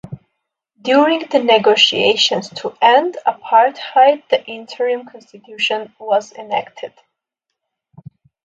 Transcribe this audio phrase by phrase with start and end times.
[0.81, 6.95] During the negotiations to end apartheid the Interim Constitution was enacted.